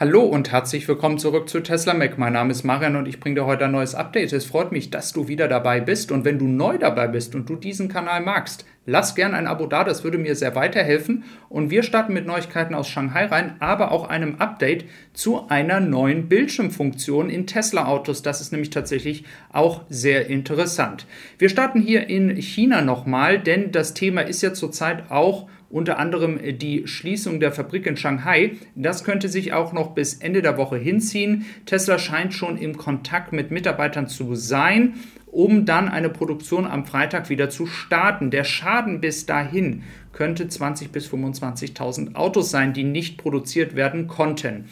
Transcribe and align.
Hallo 0.00 0.22
und 0.22 0.50
herzlich 0.50 0.88
willkommen 0.88 1.18
zurück 1.18 1.50
zu 1.50 1.60
Tesla 1.60 1.92
Mac. 1.92 2.16
Mein 2.16 2.32
Name 2.32 2.50
ist 2.50 2.64
Marian 2.64 2.96
und 2.96 3.06
ich 3.06 3.20
bringe 3.20 3.34
dir 3.36 3.46
heute 3.46 3.66
ein 3.66 3.72
neues 3.72 3.94
Update. 3.94 4.32
Es 4.32 4.46
freut 4.46 4.72
mich, 4.72 4.88
dass 4.88 5.12
du 5.12 5.28
wieder 5.28 5.48
dabei 5.48 5.82
bist 5.82 6.10
und 6.10 6.24
wenn 6.24 6.38
du 6.38 6.46
neu 6.46 6.78
dabei 6.78 7.08
bist 7.08 7.34
und 7.34 7.46
du 7.50 7.56
diesen 7.56 7.90
Kanal 7.90 8.22
magst, 8.22 8.64
lass 8.86 9.14
gern 9.14 9.34
ein 9.34 9.46
Abo 9.46 9.66
da, 9.66 9.84
das 9.84 10.02
würde 10.02 10.16
mir 10.16 10.34
sehr 10.34 10.54
weiterhelfen 10.54 11.24
und 11.50 11.70
wir 11.70 11.82
starten 11.82 12.14
mit 12.14 12.26
Neuigkeiten 12.26 12.74
aus 12.74 12.88
Shanghai 12.88 13.26
rein, 13.26 13.56
aber 13.60 13.92
auch 13.92 14.08
einem 14.08 14.36
Update 14.36 14.86
zu 15.12 15.46
einer 15.50 15.78
neuen 15.78 16.26
Bildschirmfunktion 16.26 17.28
in 17.28 17.46
Tesla 17.46 17.84
Autos. 17.84 18.22
Das 18.22 18.40
ist 18.40 18.50
nämlich 18.50 18.70
tatsächlich 18.70 19.24
auch 19.52 19.82
sehr 19.90 20.26
interessant. 20.28 21.06
Wir 21.36 21.50
starten 21.50 21.82
hier 21.82 22.08
in 22.08 22.34
China 22.36 22.80
nochmal, 22.80 23.38
denn 23.38 23.72
das 23.72 23.92
Thema 23.92 24.22
ist 24.22 24.40
ja 24.40 24.54
zurzeit 24.54 25.10
auch 25.10 25.48
unter 25.72 25.98
anderem 25.98 26.38
die 26.58 26.86
Schließung 26.86 27.40
der 27.40 27.50
Fabrik 27.50 27.86
in 27.86 27.96
Shanghai. 27.96 28.52
Das 28.76 29.02
könnte 29.02 29.28
sich 29.28 29.52
auch 29.52 29.72
noch 29.72 29.94
bis 29.94 30.14
Ende 30.14 30.42
der 30.42 30.56
Woche 30.56 30.76
hinziehen. 30.76 31.46
Tesla 31.66 31.98
scheint 31.98 32.34
schon 32.34 32.58
im 32.58 32.76
Kontakt 32.76 33.32
mit 33.32 33.50
Mitarbeitern 33.50 34.06
zu 34.06 34.34
sein 34.36 34.94
um 35.32 35.64
dann 35.64 35.88
eine 35.88 36.10
Produktion 36.10 36.66
am 36.66 36.84
Freitag 36.84 37.30
wieder 37.30 37.48
zu 37.48 37.66
starten. 37.66 38.30
Der 38.30 38.44
Schaden 38.44 39.00
bis 39.00 39.24
dahin 39.24 39.82
könnte 40.12 40.44
20.000 40.44 40.88
bis 40.90 41.08
25.000 41.08 42.14
Autos 42.16 42.50
sein, 42.50 42.74
die 42.74 42.84
nicht 42.84 43.16
produziert 43.16 43.74
werden 43.74 44.08
konnten. 44.08 44.66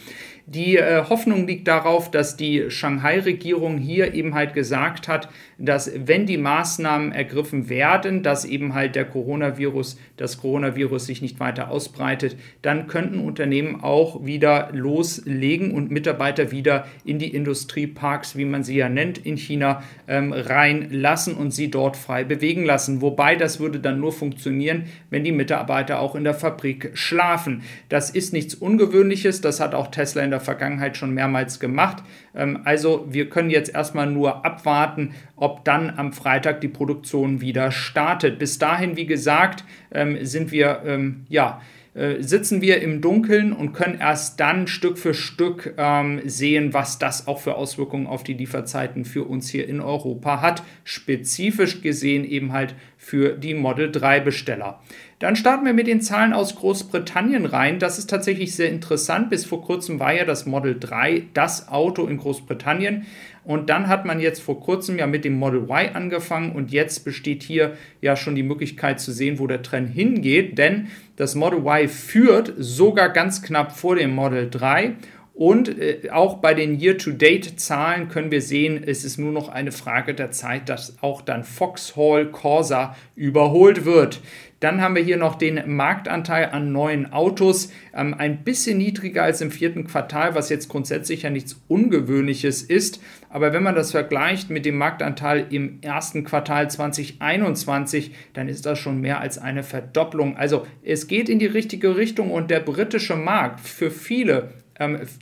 Die 0.53 0.75
äh, 0.75 1.05
Hoffnung 1.07 1.47
liegt 1.47 1.69
darauf, 1.69 2.11
dass 2.11 2.35
die 2.35 2.69
Shanghai-Regierung 2.69 3.77
hier 3.77 4.13
eben 4.13 4.35
halt 4.35 4.53
gesagt 4.53 5.07
hat, 5.07 5.29
dass 5.57 5.89
wenn 5.95 6.25
die 6.25 6.37
Maßnahmen 6.37 7.13
ergriffen 7.13 7.69
werden, 7.69 8.21
dass 8.21 8.43
eben 8.43 8.73
halt 8.73 8.95
der 8.95 9.05
Coronavirus, 9.05 9.97
das 10.17 10.39
Coronavirus 10.39 11.05
sich 11.05 11.21
nicht 11.21 11.39
weiter 11.39 11.71
ausbreitet, 11.71 12.35
dann 12.61 12.87
könnten 12.87 13.19
Unternehmen 13.19 13.81
auch 13.81 14.25
wieder 14.25 14.71
loslegen 14.73 15.71
und 15.71 15.89
Mitarbeiter 15.89 16.51
wieder 16.51 16.85
in 17.05 17.17
die 17.17 17.33
Industrieparks, 17.33 18.35
wie 18.35 18.43
man 18.43 18.65
sie 18.65 18.75
ja 18.75 18.89
nennt, 18.89 19.19
in 19.19 19.37
China 19.37 19.83
ähm, 20.09 20.33
reinlassen 20.33 21.35
und 21.35 21.51
sie 21.51 21.71
dort 21.71 21.95
frei 21.95 22.25
bewegen 22.25 22.65
lassen. 22.65 23.01
Wobei 23.01 23.37
das 23.37 23.61
würde 23.61 23.79
dann 23.79 24.01
nur 24.01 24.11
funktionieren, 24.11 24.87
wenn 25.09 25.23
die 25.23 25.31
Mitarbeiter 25.31 26.01
auch 26.01 26.13
in 26.13 26.25
der 26.25 26.33
Fabrik 26.33 26.91
schlafen. 26.93 27.61
Das 27.87 28.09
ist 28.09 28.33
nichts 28.33 28.53
Ungewöhnliches, 28.53 29.39
das 29.39 29.61
hat 29.61 29.75
auch 29.75 29.87
Tesla 29.87 30.23
in 30.23 30.31
der 30.31 30.40
Vergangenheit 30.41 30.97
schon 30.97 31.13
mehrmals 31.13 31.59
gemacht. 31.59 32.03
Ähm, 32.35 32.61
also 32.65 33.05
wir 33.09 33.29
können 33.29 33.49
jetzt 33.49 33.73
erstmal 33.73 34.07
nur 34.07 34.45
abwarten, 34.45 35.13
ob 35.35 35.63
dann 35.63 35.89
am 35.89 36.13
Freitag 36.13 36.61
die 36.61 36.67
Produktion 36.67 37.41
wieder 37.41 37.71
startet. 37.71 38.39
Bis 38.39 38.57
dahin, 38.57 38.97
wie 38.97 39.05
gesagt, 39.05 39.63
ähm, 39.91 40.17
sind 40.25 40.51
wir 40.51 40.81
ähm, 40.85 41.25
ja 41.29 41.61
äh, 41.93 42.21
sitzen 42.23 42.61
wir 42.61 42.81
im 42.81 43.01
Dunkeln 43.01 43.51
und 43.51 43.73
können 43.73 43.99
erst 43.99 44.39
dann 44.39 44.67
Stück 44.67 44.97
für 44.97 45.13
Stück 45.13 45.75
sehen, 46.23 46.73
was 46.73 46.99
das 46.99 47.27
auch 47.27 47.41
für 47.41 47.55
Auswirkungen 47.55 48.07
auf 48.07 48.23
die 48.23 48.33
Lieferzeiten 48.33 49.03
für 49.03 49.25
uns 49.25 49.49
hier 49.49 49.67
in 49.67 49.81
Europa 49.81 50.39
hat. 50.39 50.63
Spezifisch 50.85 51.81
gesehen 51.81 52.23
eben 52.23 52.53
halt 52.53 52.75
für 52.97 53.35
die 53.37 53.53
Model 53.53 53.91
3 53.91 54.21
Besteller. 54.21 54.79
Dann 55.21 55.35
starten 55.35 55.67
wir 55.67 55.73
mit 55.73 55.85
den 55.85 56.01
Zahlen 56.01 56.33
aus 56.33 56.55
Großbritannien 56.55 57.45
rein. 57.45 57.77
Das 57.77 57.99
ist 57.99 58.09
tatsächlich 58.09 58.55
sehr 58.55 58.69
interessant. 58.69 59.29
Bis 59.29 59.45
vor 59.45 59.61
kurzem 59.61 59.99
war 59.99 60.11
ja 60.11 60.25
das 60.25 60.47
Model 60.47 60.75
3 60.79 61.27
das 61.35 61.67
Auto 61.67 62.07
in 62.07 62.17
Großbritannien. 62.17 63.05
Und 63.43 63.69
dann 63.69 63.87
hat 63.87 64.03
man 64.03 64.19
jetzt 64.19 64.41
vor 64.41 64.59
kurzem 64.59 64.97
ja 64.97 65.05
mit 65.05 65.23
dem 65.23 65.37
Model 65.37 65.69
Y 65.69 65.95
angefangen 65.95 66.53
und 66.53 66.71
jetzt 66.71 67.05
besteht 67.05 67.43
hier 67.43 67.77
ja 68.01 68.15
schon 68.15 68.33
die 68.33 68.41
Möglichkeit 68.41 68.99
zu 68.99 69.11
sehen, 69.11 69.37
wo 69.37 69.45
der 69.45 69.61
Trend 69.61 69.93
hingeht, 69.93 70.57
denn 70.57 70.87
das 71.17 71.35
Model 71.35 71.59
Y 71.59 71.87
führt 71.87 72.53
sogar 72.57 73.09
ganz 73.09 73.43
knapp 73.43 73.71
vor 73.71 73.95
dem 73.95 74.15
Model 74.15 74.49
3 74.49 74.95
und 75.33 75.79
äh, 75.79 76.09
auch 76.11 76.37
bei 76.37 76.53
den 76.53 76.79
Year-to-Date-Zahlen 76.79 78.09
können 78.09 78.31
wir 78.31 78.41
sehen, 78.41 78.83
es 78.85 79.03
ist 79.03 79.17
nur 79.17 79.31
noch 79.31 79.49
eine 79.49 79.71
Frage 79.71 80.13
der 80.13 80.31
Zeit, 80.31 80.69
dass 80.69 81.01
auch 81.01 81.21
dann 81.21 81.43
Foxhall 81.43 82.27
Corsa 82.27 82.95
überholt 83.15 83.85
wird. 83.85 84.21
Dann 84.61 84.79
haben 84.79 84.95
wir 84.95 85.01
hier 85.01 85.17
noch 85.17 85.35
den 85.35 85.59
Marktanteil 85.75 86.49
an 86.51 86.71
neuen 86.71 87.11
Autos, 87.11 87.73
ähm, 87.95 88.13
ein 88.13 88.43
bisschen 88.43 88.77
niedriger 88.77 89.23
als 89.23 89.41
im 89.41 89.49
vierten 89.49 89.85
Quartal, 89.85 90.35
was 90.35 90.49
jetzt 90.49 90.69
grundsätzlich 90.69 91.23
ja 91.23 91.31
nichts 91.31 91.59
Ungewöhnliches 91.67 92.61
ist. 92.61 93.01
Aber 93.29 93.53
wenn 93.53 93.63
man 93.63 93.73
das 93.73 93.89
vergleicht 93.89 94.51
mit 94.51 94.65
dem 94.65 94.77
Marktanteil 94.77 95.47
im 95.49 95.79
ersten 95.81 96.23
Quartal 96.23 96.69
2021, 96.69 98.13
dann 98.33 98.47
ist 98.47 98.67
das 98.67 98.77
schon 98.77 99.01
mehr 99.01 99.19
als 99.19 99.39
eine 99.39 99.63
Verdopplung. 99.63 100.37
Also 100.37 100.67
es 100.83 101.07
geht 101.07 101.27
in 101.27 101.39
die 101.39 101.47
richtige 101.47 101.97
Richtung 101.97 102.29
und 102.29 102.51
der 102.51 102.59
britische 102.59 103.15
Markt 103.15 103.61
für 103.61 103.89
viele 103.89 104.51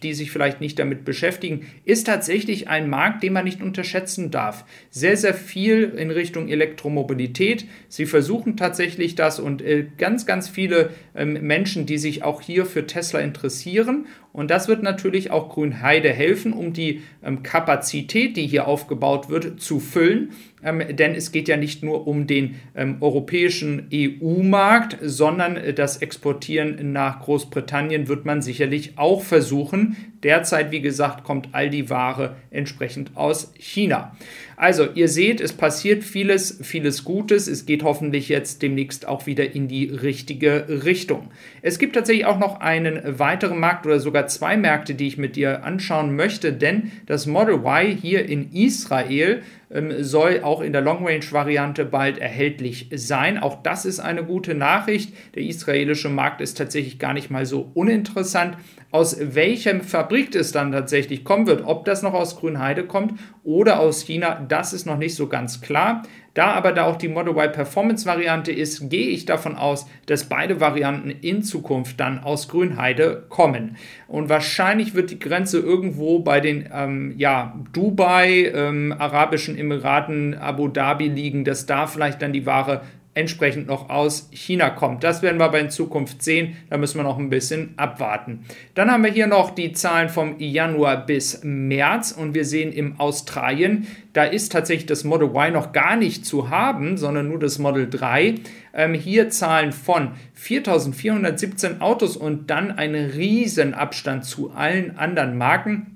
die 0.03 0.14
sich 0.14 0.31
vielleicht 0.31 0.62
nicht 0.62 0.80
damit 0.80 1.06
beschäftigen, 1.06 1.68
ist 1.86 2.08
tatsächlich 2.08 2.68
ein 2.68 2.90
Markt, 2.90 3.24
den 3.24 3.34
man 3.34 3.46
nicht 3.46 3.62
unterschätzen 3.62 4.31
darf. 4.31 4.66
Sehr, 4.90 5.18
sehr 5.18 5.34
viel 5.34 5.84
in 5.96 6.12
Richtung 6.12 6.47
Elektromobilität. 6.47 7.66
Sie 7.88 8.06
versuchen 8.06 8.58
tatsächlich 8.58 9.16
das 9.16 9.40
und 9.40 9.62
äh, 9.62 9.88
ganz, 9.98 10.25
ganz 10.25 10.50
viele 10.50 10.92
ähm, 11.16 11.34
Menschen, 11.42 11.86
die 11.86 11.98
sich 11.98 12.24
auch 12.24 12.42
hier 12.42 12.66
für 12.66 12.88
Tesla 12.88 13.19
interessieren. 13.19 14.08
Und 14.32 14.52
das 14.52 14.68
wird 14.68 14.84
natürlich 14.84 15.32
auch 15.32 15.50
Grünheide 15.50 16.12
helfen, 16.14 16.54
um 16.54 16.74
die 16.74 17.02
ähm, 17.24 17.44
Kapazität, 17.44 18.38
die 18.38 18.48
hier 18.48 18.68
aufgebaut 18.68 19.30
wird, 19.30 19.60
zu 19.60 19.80
füllen 19.80 20.32
ähm, 20.64 20.84
denn 20.96 21.16
es 21.16 21.32
geht 21.32 21.48
ja 21.48 21.58
nicht 21.58 21.84
nur 21.84 22.08
um 22.08 22.28
den 22.28 22.56
ähm, 22.76 22.98
europäischen 23.00 23.90
EU-Markt, 23.94 24.98
sondern 25.02 25.56
äh, 25.56 25.74
das 25.74 25.98
Exportieren 25.98 26.92
nach 26.92 27.22
Großbritannien 27.22 28.08
wird 28.08 28.26
man 28.26 28.42
sicherlich 28.42 28.98
auch 28.98 29.22
versuchen. 29.24 29.96
Derzeit, 30.24 30.72
wie 30.72 30.82
gesagt, 30.82 31.24
kommt 31.24 31.50
all 31.54 31.70
die 31.70 31.90
Ware 31.90 32.36
entsprechend 32.52 33.16
aus 33.16 33.54
China. 33.58 34.16
Also, 34.58 34.90
ihr 34.94 35.08
seht, 35.08 35.40
es 35.40 35.54
passiert 35.54 36.04
vieles, 36.04 36.60
vieles 36.62 37.06
Gutes. 37.06 37.48
Es 37.48 37.66
geht 37.66 37.84
hoffentlich 37.84 38.28
jetzt 38.28 38.62
demnächst 38.62 39.08
auch 39.08 39.26
wieder 39.26 39.56
in 39.56 39.70
die 39.70 39.86
richtige 39.86 40.84
Richtung. 40.84 41.30
Es 41.62 41.80
gibt 41.80 41.96
tatsächlich 41.96 42.26
auch 42.26 42.40
noch 42.40 42.60
einen 42.60 43.18
weiteren 43.18 43.60
Markt 43.60 43.86
oder 43.86 44.02
sogar 44.02 44.19
zwei 44.28 44.57
Märkte, 44.57 44.96
die 44.96 45.07
ich 45.07 45.18
mit 45.18 45.35
dir 45.35 45.63
anschauen 45.63 46.16
möchte, 46.16 46.53
denn 46.53 46.91
das 47.06 47.25
Model 47.25 47.56
Y 47.56 47.96
hier 47.96 48.25
in 48.25 48.52
Israel 48.52 49.41
ähm, 49.72 50.03
soll 50.03 50.41
auch 50.44 50.62
in 50.62 50.74
der 50.74 50.81
Long 50.81 51.06
Range 51.06 51.25
Variante 51.31 51.85
bald 51.85 52.18
erhältlich 52.18 52.90
sein. 52.96 53.38
Auch 53.38 53.62
das 53.62 53.85
ist 53.85 54.00
eine 54.00 54.24
gute 54.24 54.56
Nachricht. 54.56 55.13
Der 55.35 55.44
israelische 55.44 56.09
Markt 56.09 56.41
ist 56.41 56.57
tatsächlich 56.57 57.00
gar 57.00 57.13
nicht 57.13 57.30
mal 57.30 57.46
so 57.46 57.69
uninteressant. 57.74 58.57
Aus 58.91 59.18
welchem 59.19 59.81
Fabrik 59.81 60.34
es 60.34 60.51
dann 60.51 60.72
tatsächlich 60.72 61.24
kommen 61.24 61.46
wird, 61.46 61.63
ob 61.63 61.86
das 61.86 62.01
noch 62.01 62.13
aus 62.13 62.38
Grünheide 62.38 62.86
kommt 62.86 63.19
oder 63.44 63.80
aus 63.80 64.01
China, 64.01 64.44
das 64.47 64.74
ist 64.74 64.88
noch 64.88 64.97
nicht 64.97 65.13
so 65.13 65.28
ganz 65.28 65.62
klar. 65.62 66.03
Da 66.34 66.54
aber 66.54 66.72
da 66.72 66.86
auch 66.86 66.96
die 66.96 67.08
Model 67.08 67.34
Y 67.34 67.52
Performance 67.52 68.06
Variante 68.06 68.52
ist, 68.52 68.90
gehe 68.90 69.10
ich 69.10 69.26
davon 69.26 69.56
aus, 69.56 69.88
dass 70.06 70.26
beide 70.26 70.60
Varianten 70.60 71.10
in 71.10 71.44
Zukunft 71.44 72.00
dann 72.00 72.20
aus 72.20 72.48
Grünheide 72.48 73.26
kommen. 73.30 73.78
Und 74.08 74.30
wahrscheinlich 74.30 74.94
wird 74.94 75.12
die 75.12 75.20
Grenze 75.20 75.60
irgendwo 75.60 76.20
bei 76.20 76.40
den 76.40 76.70
ähm, 76.74 77.14
ja, 77.18 77.60
Dubai, 77.74 78.52
ähm, 78.54 78.94
Arabischen 78.98 79.58
Emiraten, 79.58 80.36
Abu 80.36 80.68
Dhabi 80.68 81.08
liegen, 81.08 81.44
dass 81.46 81.66
da 81.66 81.88
vielleicht 81.88 82.22
dann 82.22 82.34
die 82.34 82.46
Ware 82.46 82.82
entsprechend 83.19 83.68
noch 83.68 83.90
aus 83.90 84.30
China 84.31 84.69
kommt. 84.69 85.03
Das 85.03 85.22
werden 85.22 85.40
wir 85.40 85.46
aber 85.46 85.59
in 85.59 85.69
Zukunft 85.69 86.24
sehen. 86.24 86.56
Da 86.69 86.78
müssen 86.78 86.97
wir 86.97 87.03
noch 87.03 87.18
ein 87.18 87.30
bisschen 87.30 87.74
abwarten. 87.78 88.46
Dann 88.74 88.90
haben 88.90 89.03
wir 89.03 89.12
hier 89.12 89.28
noch 89.28 89.52
die 89.52 89.74
Zahlen 89.74 90.09
vom 90.09 90.40
Januar 90.40 91.06
bis 91.06 91.41
März 91.44 92.12
und 92.12 92.34
wir 92.34 92.46
sehen 92.46 92.72
im 92.72 93.00
Australien, 93.00 93.88
da 94.13 94.24
ist 94.24 94.52
tatsächlich 94.52 94.88
das 94.88 95.03
Model 95.03 95.30
Y 95.30 95.53
noch 95.53 95.72
gar 95.72 95.96
nicht 95.96 96.25
zu 96.25 96.50
haben, 96.50 96.97
sondern 96.97 97.28
nur 97.28 97.40
das 97.40 97.59
Model 97.59 97.90
3. 97.90 98.35
Ähm, 98.74 98.94
hier 98.94 99.30
Zahlen 99.30 99.72
von 99.72 100.12
4.417 100.38 101.80
Autos 101.80 102.18
und 102.18 102.50
dann 102.50 102.72
ein 102.72 102.96
Riesenabstand 102.96 104.25
zu 104.25 104.51
allen 104.51 104.97
anderen 104.97 105.38
Marken. 105.38 105.95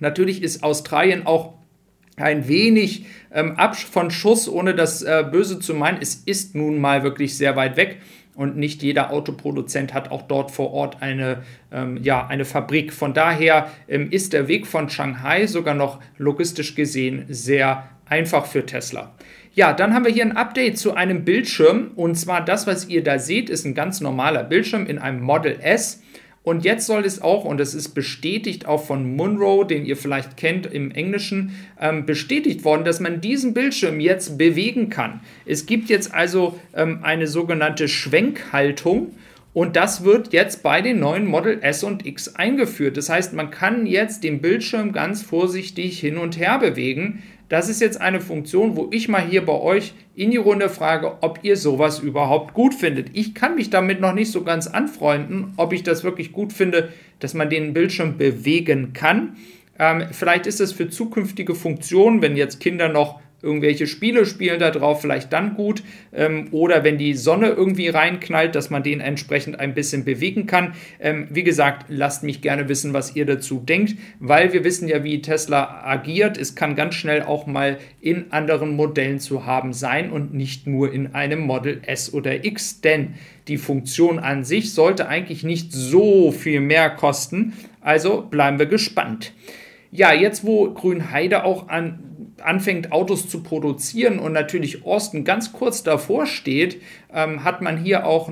Natürlich 0.00 0.42
ist 0.42 0.62
Australien 0.62 1.26
auch 1.26 1.61
ein 2.16 2.48
wenig 2.48 3.06
ähm, 3.32 3.56
ab 3.56 3.76
von 3.76 4.10
Schuss, 4.10 4.48
ohne 4.48 4.74
das 4.74 5.02
äh, 5.02 5.24
Böse 5.30 5.58
zu 5.58 5.74
meinen. 5.74 5.98
Es 6.00 6.14
ist 6.14 6.54
nun 6.54 6.78
mal 6.78 7.02
wirklich 7.02 7.36
sehr 7.36 7.56
weit 7.56 7.76
weg 7.76 7.98
und 8.34 8.56
nicht 8.56 8.82
jeder 8.82 9.10
Autoproduzent 9.10 9.92
hat 9.92 10.10
auch 10.10 10.22
dort 10.22 10.50
vor 10.50 10.72
Ort 10.72 11.02
eine, 11.02 11.42
ähm, 11.70 11.98
ja, 12.02 12.26
eine 12.26 12.44
Fabrik. 12.44 12.92
Von 12.92 13.14
daher 13.14 13.70
ähm, 13.88 14.10
ist 14.10 14.32
der 14.32 14.48
Weg 14.48 14.66
von 14.66 14.88
Shanghai 14.88 15.46
sogar 15.46 15.74
noch 15.74 16.00
logistisch 16.18 16.74
gesehen 16.74 17.26
sehr 17.28 17.88
einfach 18.06 18.46
für 18.46 18.64
Tesla. 18.64 19.12
Ja, 19.54 19.74
dann 19.74 19.92
haben 19.92 20.06
wir 20.06 20.12
hier 20.12 20.24
ein 20.24 20.36
Update 20.36 20.78
zu 20.78 20.94
einem 20.94 21.24
Bildschirm 21.24 21.90
und 21.94 22.14
zwar 22.14 22.42
das, 22.42 22.66
was 22.66 22.88
ihr 22.88 23.04
da 23.04 23.18
seht, 23.18 23.50
ist 23.50 23.66
ein 23.66 23.74
ganz 23.74 24.00
normaler 24.00 24.44
Bildschirm 24.44 24.86
in 24.86 24.98
einem 24.98 25.20
Model 25.20 25.58
S. 25.60 26.02
Und 26.44 26.64
jetzt 26.64 26.86
soll 26.86 27.04
es 27.04 27.22
auch, 27.22 27.44
und 27.44 27.60
es 27.60 27.72
ist 27.72 27.90
bestätigt 27.90 28.66
auch 28.66 28.84
von 28.84 29.14
Munro, 29.14 29.62
den 29.62 29.86
ihr 29.86 29.96
vielleicht 29.96 30.36
kennt 30.36 30.66
im 30.66 30.90
Englischen, 30.90 31.52
ähm, 31.80 32.04
bestätigt 32.04 32.64
worden, 32.64 32.84
dass 32.84 32.98
man 32.98 33.20
diesen 33.20 33.54
Bildschirm 33.54 34.00
jetzt 34.00 34.38
bewegen 34.38 34.88
kann. 34.88 35.20
Es 35.46 35.66
gibt 35.66 35.88
jetzt 35.88 36.12
also 36.12 36.58
ähm, 36.74 36.98
eine 37.02 37.28
sogenannte 37.28 37.86
Schwenkhaltung 37.86 39.12
Und 39.54 39.76
das 39.76 40.02
wird 40.02 40.32
jetzt 40.32 40.62
bei 40.62 40.80
den 40.80 40.98
neuen 40.98 41.26
Model 41.26 41.58
S 41.62 41.84
und 41.84 42.06
X 42.06 42.36
eingeführt. 42.36 42.96
Das 42.96 43.10
heißt, 43.10 43.34
man 43.34 43.50
kann 43.50 43.86
jetzt 43.86 44.24
den 44.24 44.40
Bildschirm 44.40 44.92
ganz 44.92 45.22
vorsichtig 45.22 46.00
hin 46.00 46.16
und 46.16 46.38
her 46.38 46.58
bewegen. 46.58 47.22
Das 47.50 47.68
ist 47.68 47.82
jetzt 47.82 48.00
eine 48.00 48.22
Funktion, 48.22 48.76
wo 48.76 48.88
ich 48.92 49.08
mal 49.08 49.20
hier 49.20 49.44
bei 49.44 49.52
euch 49.52 49.92
in 50.14 50.30
die 50.30 50.38
Runde 50.38 50.70
frage, 50.70 51.18
ob 51.20 51.40
ihr 51.42 51.58
sowas 51.58 51.98
überhaupt 51.98 52.54
gut 52.54 52.72
findet. 52.72 53.10
Ich 53.12 53.34
kann 53.34 53.56
mich 53.56 53.68
damit 53.68 54.00
noch 54.00 54.14
nicht 54.14 54.32
so 54.32 54.42
ganz 54.42 54.66
anfreunden, 54.66 55.52
ob 55.58 55.74
ich 55.74 55.82
das 55.82 56.02
wirklich 56.02 56.32
gut 56.32 56.54
finde, 56.54 56.88
dass 57.18 57.34
man 57.34 57.50
den 57.50 57.74
Bildschirm 57.74 58.16
bewegen 58.16 58.94
kann. 58.94 59.36
Ähm, 59.78 60.04
vielleicht 60.12 60.46
ist 60.46 60.62
es 60.62 60.72
für 60.72 60.88
zukünftige 60.88 61.54
Funktionen, 61.54 62.22
wenn 62.22 62.36
jetzt 62.36 62.58
Kinder 62.58 62.88
noch 62.88 63.20
irgendwelche 63.42 63.86
Spiele 63.86 64.24
spielen 64.24 64.60
da 64.60 64.70
drauf, 64.70 65.00
vielleicht 65.00 65.32
dann 65.32 65.54
gut. 65.54 65.82
Ähm, 66.12 66.48
oder 66.52 66.84
wenn 66.84 66.98
die 66.98 67.14
Sonne 67.14 67.48
irgendwie 67.48 67.88
reinknallt, 67.88 68.54
dass 68.54 68.70
man 68.70 68.82
den 68.82 69.00
entsprechend 69.00 69.58
ein 69.58 69.74
bisschen 69.74 70.04
bewegen 70.04 70.46
kann. 70.46 70.74
Ähm, 71.00 71.26
wie 71.30 71.42
gesagt, 71.42 71.86
lasst 71.88 72.22
mich 72.22 72.40
gerne 72.40 72.68
wissen, 72.68 72.92
was 72.92 73.16
ihr 73.16 73.26
dazu 73.26 73.60
denkt, 73.60 73.96
weil 74.20 74.52
wir 74.52 74.64
wissen 74.64 74.88
ja, 74.88 75.04
wie 75.04 75.20
Tesla 75.20 75.82
agiert. 75.84 76.38
Es 76.38 76.54
kann 76.54 76.76
ganz 76.76 76.94
schnell 76.94 77.22
auch 77.22 77.46
mal 77.46 77.78
in 78.00 78.32
anderen 78.32 78.76
Modellen 78.76 79.18
zu 79.18 79.46
haben 79.46 79.72
sein 79.72 80.10
und 80.10 80.32
nicht 80.32 80.66
nur 80.66 80.92
in 80.92 81.14
einem 81.14 81.40
Model 81.40 81.80
S 81.86 82.14
oder 82.14 82.44
X, 82.44 82.80
denn 82.80 83.14
die 83.48 83.58
Funktion 83.58 84.18
an 84.18 84.44
sich 84.44 84.72
sollte 84.72 85.08
eigentlich 85.08 85.42
nicht 85.42 85.72
so 85.72 86.30
viel 86.30 86.60
mehr 86.60 86.90
kosten. 86.90 87.54
Also 87.80 88.22
bleiben 88.22 88.58
wir 88.58 88.66
gespannt. 88.66 89.32
Ja, 89.90 90.12
jetzt 90.14 90.44
wo 90.44 90.70
Grünheide 90.72 91.44
auch 91.44 91.68
an 91.68 92.11
anfängt, 92.40 92.92
Autos 92.92 93.28
zu 93.28 93.42
produzieren 93.42 94.18
und 94.18 94.32
natürlich 94.32 94.84
Austin 94.84 95.24
ganz 95.24 95.52
kurz 95.52 95.82
davor 95.82 96.26
steht, 96.26 96.80
ähm, 97.12 97.44
hat 97.44 97.62
man 97.62 97.76
hier 97.76 98.06
auch 98.06 98.28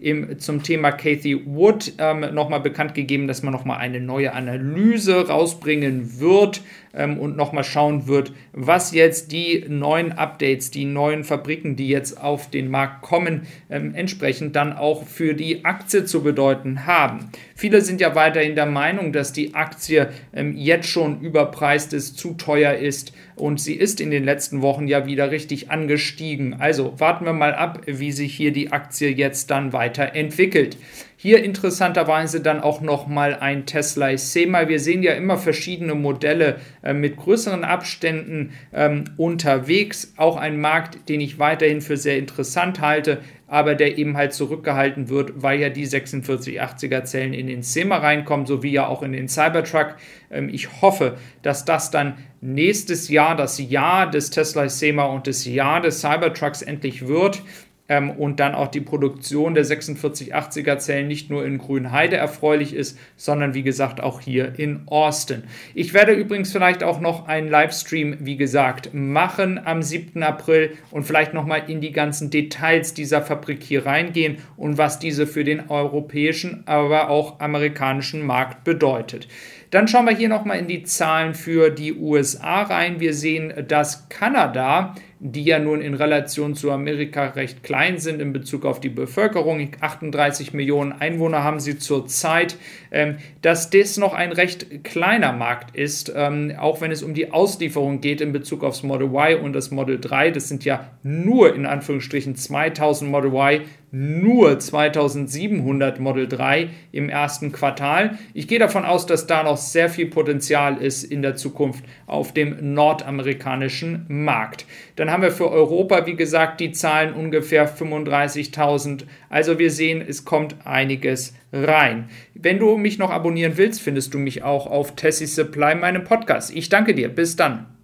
nochmal 0.00 0.38
zum 0.38 0.62
Thema 0.62 0.92
Kathy 0.92 1.42
Wood 1.46 1.94
ähm, 1.98 2.20
nochmal 2.32 2.60
bekannt 2.60 2.94
gegeben, 2.94 3.26
dass 3.26 3.42
man 3.42 3.52
nochmal 3.52 3.78
eine 3.78 4.00
neue 4.00 4.32
Analyse 4.32 5.28
rausbringen 5.28 6.20
wird 6.20 6.62
ähm, 6.94 7.18
und 7.18 7.36
nochmal 7.36 7.64
schauen 7.64 8.06
wird, 8.06 8.32
was 8.52 8.92
jetzt 8.92 9.32
die 9.32 9.64
neuen 9.68 10.12
Updates, 10.12 10.70
die 10.70 10.84
neuen 10.84 11.24
Fabriken, 11.24 11.76
die 11.76 11.88
jetzt 11.88 12.20
auf 12.20 12.50
den 12.50 12.70
Markt 12.70 13.02
kommen, 13.02 13.46
ähm, 13.70 13.94
entsprechend 13.94 14.56
dann 14.56 14.72
auch 14.72 15.06
für 15.06 15.34
die 15.34 15.64
Aktie 15.64 16.04
zu 16.04 16.22
bedeuten 16.22 16.86
haben. 16.86 17.30
Viele 17.54 17.80
sind 17.80 18.00
ja 18.00 18.14
weiterhin 18.14 18.54
der 18.54 18.66
Meinung, 18.66 19.12
dass 19.12 19.32
die 19.32 19.54
Aktie 19.54 20.10
ähm, 20.32 20.56
jetzt 20.56 20.88
schon 20.88 21.20
überpreist 21.20 21.92
ist, 21.92 22.18
zu 22.18 22.34
teuer 22.34 22.74
ist 22.74 23.12
und 23.34 23.60
sie 23.60 23.74
ist 23.74 24.00
in 24.00 24.10
den 24.10 24.24
letzten 24.24 24.62
Wochen 24.62 24.88
ja 24.88 25.06
wieder 25.06 25.30
richtig 25.30 25.70
angestiegen. 25.70 26.54
Also 26.58 26.98
warten 26.98 27.24
wir 27.24 27.32
mal 27.32 27.54
ab, 27.54 27.82
wie 27.86 28.12
sich 28.12 28.34
hier 28.34 28.52
die 28.52 28.72
Aktie 28.72 29.10
jetzt 29.10 29.50
dann 29.50 29.72
weiterentwickelt. 29.88 30.76
Hier 31.20 31.42
interessanterweise 31.42 32.40
dann 32.40 32.60
auch 32.60 32.80
nochmal 32.80 33.34
ein 33.34 33.66
Tesla 33.66 34.16
SEMA. 34.16 34.68
Wir 34.68 34.78
sehen 34.78 35.02
ja 35.02 35.14
immer 35.14 35.36
verschiedene 35.36 35.96
Modelle 35.96 36.60
äh, 36.84 36.92
mit 36.92 37.16
größeren 37.16 37.64
Abständen 37.64 38.52
ähm, 38.72 39.04
unterwegs. 39.16 40.12
Auch 40.16 40.36
ein 40.36 40.60
Markt, 40.60 41.08
den 41.08 41.20
ich 41.20 41.40
weiterhin 41.40 41.80
für 41.80 41.96
sehr 41.96 42.18
interessant 42.18 42.80
halte, 42.80 43.18
aber 43.48 43.74
der 43.74 43.98
eben 43.98 44.16
halt 44.16 44.32
zurückgehalten 44.32 45.08
wird, 45.08 45.42
weil 45.42 45.58
ja 45.58 45.70
die 45.70 45.88
4680er 45.88 47.02
Zellen 47.02 47.34
in 47.34 47.48
den 47.48 47.64
SEMA 47.64 47.96
reinkommen, 47.96 48.46
sowie 48.46 48.70
ja 48.70 48.86
auch 48.86 49.02
in 49.02 49.10
den 49.10 49.26
Cybertruck. 49.26 49.96
Ähm, 50.30 50.48
ich 50.48 50.82
hoffe, 50.82 51.16
dass 51.42 51.64
das 51.64 51.90
dann 51.90 52.18
nächstes 52.40 53.08
Jahr 53.08 53.34
das 53.34 53.58
Jahr 53.58 54.08
des 54.08 54.30
Tesla 54.30 54.68
SEMA 54.68 55.06
und 55.06 55.26
das 55.26 55.44
Jahr 55.46 55.80
des 55.80 56.00
Cybertrucks 56.00 56.62
endlich 56.62 57.08
wird 57.08 57.42
ähm, 57.88 58.10
und 58.10 58.40
dann 58.40 58.54
auch 58.54 58.68
die 58.68 58.80
Produktion 58.80 59.54
der 59.54 59.64
4680er 59.64 60.78
Zellen 60.78 61.08
nicht 61.08 61.30
nur 61.30 61.44
in 61.44 61.58
Grünheide 61.58 62.16
erfreulich 62.16 62.74
ist, 62.74 62.98
sondern 63.16 63.54
wie 63.54 63.62
gesagt 63.62 64.00
auch 64.00 64.20
hier 64.20 64.58
in 64.58 64.82
Austin. 64.86 65.44
Ich 65.74 65.94
werde 65.94 66.12
übrigens 66.12 66.52
vielleicht 66.52 66.82
auch 66.82 67.00
noch 67.00 67.26
einen 67.26 67.48
Livestream, 67.48 68.16
wie 68.20 68.36
gesagt, 68.36 68.90
machen 68.92 69.60
am 69.64 69.82
7. 69.82 70.22
April 70.22 70.72
und 70.90 71.04
vielleicht 71.04 71.34
nochmal 71.34 71.62
in 71.68 71.80
die 71.80 71.92
ganzen 71.92 72.30
Details 72.30 72.94
dieser 72.94 73.22
Fabrik 73.22 73.62
hier 73.62 73.86
reingehen 73.86 74.38
und 74.56 74.78
was 74.78 74.98
diese 74.98 75.26
für 75.26 75.44
den 75.44 75.70
europäischen, 75.70 76.62
aber 76.66 77.08
auch 77.08 77.40
amerikanischen 77.40 78.24
Markt 78.24 78.64
bedeutet. 78.64 79.28
Dann 79.70 79.86
schauen 79.86 80.06
wir 80.06 80.16
hier 80.16 80.28
nochmal 80.28 80.58
in 80.58 80.66
die 80.66 80.82
Zahlen 80.82 81.34
für 81.34 81.70
die 81.70 81.94
USA 81.94 82.62
rein. 82.62 83.00
Wir 83.00 83.12
sehen, 83.12 83.52
dass 83.66 84.08
Kanada 84.08 84.94
die 85.20 85.44
ja 85.44 85.58
nun 85.58 85.80
in 85.80 85.94
Relation 85.94 86.54
zu 86.54 86.70
Amerika 86.70 87.26
recht 87.28 87.62
klein 87.62 87.98
sind 87.98 88.20
in 88.20 88.32
Bezug 88.32 88.64
auf 88.64 88.80
die 88.80 88.88
Bevölkerung. 88.88 89.70
38 89.80 90.52
Millionen 90.54 90.92
Einwohner 90.92 91.42
haben 91.42 91.58
sie 91.58 91.78
zurzeit, 91.78 92.56
ähm, 92.92 93.16
dass 93.42 93.70
das 93.70 93.96
noch 93.96 94.14
ein 94.14 94.30
recht 94.30 94.84
kleiner 94.84 95.32
Markt 95.32 95.74
ist, 95.74 96.12
ähm, 96.14 96.54
auch 96.58 96.80
wenn 96.80 96.92
es 96.92 97.02
um 97.02 97.14
die 97.14 97.32
Auslieferung 97.32 98.00
geht 98.00 98.20
in 98.20 98.32
Bezug 98.32 98.62
aufs 98.62 98.82
Model 98.82 99.08
Y 99.08 99.40
und 99.40 99.52
das 99.54 99.70
Model 99.70 99.98
3. 100.00 100.30
Das 100.30 100.48
sind 100.48 100.64
ja 100.64 100.88
nur 101.02 101.54
in 101.54 101.66
Anführungsstrichen 101.66 102.36
2000 102.36 103.10
Model 103.10 103.32
Y, 103.32 103.62
nur 103.90 104.58
2700 104.58 105.98
Model 106.00 106.28
3 106.28 106.68
im 106.92 107.08
ersten 107.08 107.52
Quartal. 107.52 108.18
Ich 108.34 108.48
gehe 108.48 108.58
davon 108.58 108.84
aus, 108.84 109.06
dass 109.06 109.26
da 109.26 109.42
noch 109.42 109.56
sehr 109.56 109.88
viel 109.88 110.06
Potenzial 110.06 110.76
ist 110.76 111.04
in 111.04 111.22
der 111.22 111.36
Zukunft 111.36 111.84
auf 112.06 112.32
dem 112.32 112.74
nordamerikanischen 112.74 114.04
Markt. 114.08 114.66
Dann 114.96 115.10
haben 115.10 115.22
wir 115.22 115.30
für 115.30 115.50
Europa, 115.50 116.06
wie 116.06 116.16
gesagt, 116.16 116.60
die 116.60 116.72
Zahlen 116.72 117.14
ungefähr 117.14 117.68
35.000. 117.68 119.04
Also 119.30 119.58
wir 119.58 119.70
sehen, 119.70 120.04
es 120.06 120.24
kommt 120.24 120.56
einiges 120.64 121.34
rein. 121.52 122.08
Wenn 122.34 122.58
du 122.58 122.76
mich 122.76 122.98
noch 122.98 123.10
abonnieren 123.10 123.56
willst, 123.56 123.80
findest 123.80 124.12
du 124.14 124.18
mich 124.18 124.42
auch 124.42 124.66
auf 124.66 124.96
Tessie 124.96 125.26
Supply, 125.26 125.74
meinem 125.74 126.04
Podcast. 126.04 126.54
Ich 126.54 126.68
danke 126.68 126.94
dir. 126.94 127.08
Bis 127.08 127.36
dann. 127.36 127.77